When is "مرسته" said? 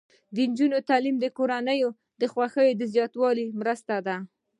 3.59-3.95